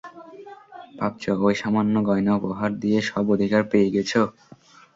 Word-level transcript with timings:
ভাবছ, 0.99 1.23
ঐ 1.39 1.59
সামান্য 1.61 1.95
গয়না 2.07 2.33
উপহার 2.39 2.71
দিয়ে 2.81 2.99
সব 3.09 3.25
অধিকার 3.35 3.61
পেয়ে 3.71 3.89
গেছ? 3.95 4.11